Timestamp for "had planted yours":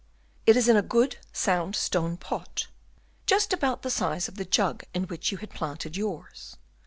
5.37-6.57